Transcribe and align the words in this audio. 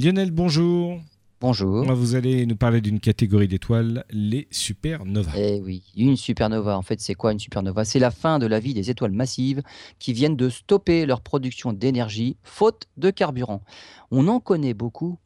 Lionel, 0.00 0.30
bonjour. 0.30 1.00
Bonjour. 1.40 1.84
Vous 1.92 2.14
allez 2.14 2.46
nous 2.46 2.54
parler 2.54 2.80
d'une 2.80 3.00
catégorie 3.00 3.48
d'étoiles, 3.48 4.04
les 4.10 4.46
supernovas. 4.52 5.32
Eh 5.36 5.60
oui, 5.60 5.82
une 5.96 6.16
supernova, 6.16 6.78
en 6.78 6.82
fait, 6.82 7.00
c'est 7.00 7.14
quoi 7.14 7.32
une 7.32 7.40
supernova? 7.40 7.84
C'est 7.84 7.98
la 7.98 8.12
fin 8.12 8.38
de 8.38 8.46
la 8.46 8.60
vie 8.60 8.74
des 8.74 8.90
étoiles 8.90 9.10
massives 9.10 9.60
qui 9.98 10.12
viennent 10.12 10.36
de 10.36 10.50
stopper 10.50 11.04
leur 11.04 11.20
production 11.20 11.72
d'énergie 11.72 12.36
faute 12.44 12.86
de 12.96 13.10
carburant. 13.10 13.64
On 14.12 14.28
en 14.28 14.38
connaît 14.38 14.72
beaucoup 14.72 15.18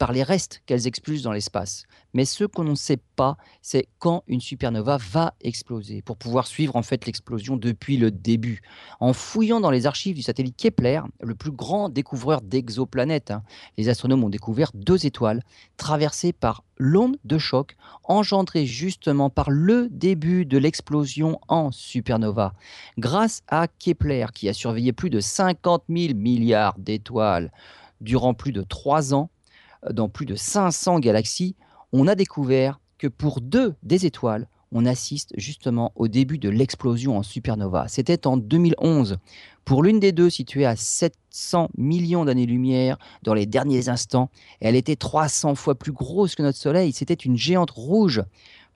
par 0.00 0.12
les 0.12 0.22
restes 0.22 0.62
qu'elles 0.64 0.86
expulsent 0.86 1.24
dans 1.24 1.30
l'espace. 1.30 1.84
Mais 2.14 2.24
ce 2.24 2.44
qu'on 2.44 2.64
ne 2.64 2.74
sait 2.74 3.02
pas, 3.16 3.36
c'est 3.60 3.86
quand 3.98 4.24
une 4.28 4.40
supernova 4.40 4.96
va 4.96 5.34
exploser, 5.42 6.00
pour 6.00 6.16
pouvoir 6.16 6.46
suivre 6.46 6.74
en 6.74 6.82
fait 6.82 7.04
l'explosion 7.04 7.58
depuis 7.58 7.98
le 7.98 8.10
début. 8.10 8.62
En 8.98 9.12
fouillant 9.12 9.60
dans 9.60 9.70
les 9.70 9.84
archives 9.84 10.16
du 10.16 10.22
satellite 10.22 10.56
Kepler, 10.56 11.02
le 11.20 11.34
plus 11.34 11.50
grand 11.50 11.90
découvreur 11.90 12.40
d'exoplanètes, 12.40 13.30
hein, 13.30 13.42
les 13.76 13.90
astronomes 13.90 14.24
ont 14.24 14.30
découvert 14.30 14.70
deux 14.72 15.04
étoiles 15.04 15.42
traversées 15.76 16.32
par 16.32 16.64
l'onde 16.78 17.18
de 17.24 17.36
choc 17.36 17.76
engendrée 18.04 18.64
justement 18.64 19.28
par 19.28 19.50
le 19.50 19.88
début 19.90 20.46
de 20.46 20.56
l'explosion 20.56 21.38
en 21.46 21.72
supernova. 21.72 22.54
Grâce 22.96 23.42
à 23.48 23.68
Kepler, 23.68 24.24
qui 24.32 24.48
a 24.48 24.54
surveillé 24.54 24.94
plus 24.94 25.10
de 25.10 25.20
50 25.20 25.84
000 25.90 26.14
milliards 26.14 26.78
d'étoiles 26.78 27.52
durant 28.00 28.32
plus 28.32 28.52
de 28.52 28.62
trois 28.62 29.12
ans, 29.12 29.28
dans 29.88 30.08
plus 30.08 30.26
de 30.26 30.34
500 30.34 30.98
galaxies, 30.98 31.56
on 31.92 32.06
a 32.06 32.14
découvert 32.14 32.80
que 32.98 33.06
pour 33.06 33.40
deux 33.40 33.74
des 33.82 34.06
étoiles, 34.06 34.46
on 34.72 34.86
assiste 34.86 35.32
justement 35.36 35.92
au 35.96 36.06
début 36.06 36.38
de 36.38 36.48
l'explosion 36.48 37.16
en 37.16 37.22
supernova. 37.22 37.88
C'était 37.88 38.26
en 38.26 38.36
2011. 38.36 39.18
Pour 39.64 39.82
l'une 39.82 39.98
des 39.98 40.12
deux, 40.12 40.30
située 40.30 40.64
à 40.64 40.76
700 40.76 41.70
millions 41.76 42.24
d'années-lumière 42.24 42.98
dans 43.22 43.34
les 43.34 43.46
derniers 43.46 43.88
instants, 43.88 44.30
elle 44.60 44.76
était 44.76 44.96
300 44.96 45.54
fois 45.54 45.74
plus 45.74 45.92
grosse 45.92 46.34
que 46.34 46.42
notre 46.42 46.58
Soleil. 46.58 46.92
C'était 46.92 47.14
une 47.14 47.36
géante 47.36 47.70
rouge. 47.70 48.22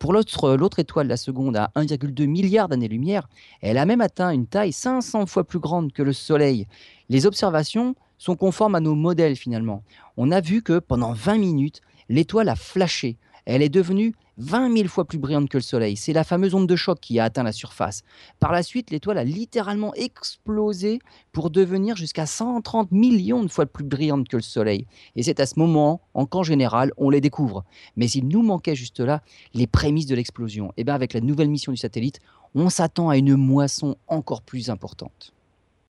Pour 0.00 0.12
l'autre 0.12 0.78
étoile, 0.78 1.06
la 1.06 1.16
seconde, 1.16 1.56
à 1.56 1.70
1,2 1.76 2.26
milliard 2.26 2.68
d'années-lumière, 2.68 3.28
elle 3.60 3.78
a 3.78 3.86
même 3.86 4.00
atteint 4.00 4.30
une 4.30 4.46
taille 4.46 4.72
500 4.72 5.26
fois 5.26 5.44
plus 5.44 5.60
grande 5.60 5.92
que 5.92 6.02
le 6.02 6.12
Soleil. 6.12 6.66
Les 7.08 7.26
observations 7.26 7.94
sont 8.18 8.36
conformes 8.36 8.74
à 8.74 8.80
nos 8.80 8.94
modèles 8.94 9.36
finalement. 9.36 9.82
On 10.16 10.30
a 10.30 10.40
vu 10.40 10.62
que 10.62 10.78
pendant 10.78 11.12
20 11.12 11.38
minutes, 11.38 11.80
l'étoile 12.08 12.48
a 12.48 12.56
flashé. 12.56 13.18
Elle 13.46 13.62
est 13.62 13.68
devenue 13.68 14.14
20 14.38 14.74
000 14.74 14.88
fois 14.88 15.04
plus 15.04 15.18
brillante 15.18 15.48
que 15.48 15.58
le 15.58 15.62
Soleil. 15.62 15.96
C'est 15.96 16.12
la 16.12 16.24
fameuse 16.24 16.54
onde 16.54 16.66
de 16.66 16.76
choc 16.76 16.98
qui 16.98 17.18
a 17.18 17.24
atteint 17.24 17.42
la 17.42 17.52
surface. 17.52 18.02
Par 18.40 18.52
la 18.52 18.62
suite, 18.62 18.90
l'étoile 18.90 19.18
a 19.18 19.24
littéralement 19.24 19.94
explosé 19.94 20.98
pour 21.32 21.50
devenir 21.50 21.96
jusqu'à 21.96 22.26
130 22.26 22.90
millions 22.90 23.42
de 23.42 23.48
fois 23.48 23.66
plus 23.66 23.84
brillante 23.84 24.28
que 24.28 24.36
le 24.36 24.42
Soleil. 24.42 24.86
Et 25.14 25.22
c'est 25.22 25.40
à 25.40 25.46
ce 25.46 25.58
moment 25.58 26.00
qu'en 26.30 26.42
général, 26.42 26.92
on 26.96 27.10
les 27.10 27.20
découvre. 27.20 27.64
Mais 27.96 28.06
il 28.06 28.26
nous 28.26 28.42
manquait 28.42 28.74
juste 28.74 29.00
là 29.00 29.22
les 29.52 29.66
prémices 29.66 30.06
de 30.06 30.16
l'explosion. 30.16 30.72
Et 30.76 30.84
bien 30.84 30.94
avec 30.94 31.12
la 31.12 31.20
nouvelle 31.20 31.50
mission 31.50 31.72
du 31.72 31.78
satellite, 31.78 32.20
on 32.54 32.70
s'attend 32.70 33.08
à 33.08 33.16
une 33.16 33.36
moisson 33.36 33.96
encore 34.08 34.42
plus 34.42 34.70
importante. 34.70 35.32